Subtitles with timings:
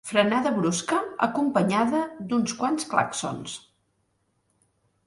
[0.09, 2.01] Frenada brusca, acompanyada
[2.33, 3.57] d'uns quants clàxons.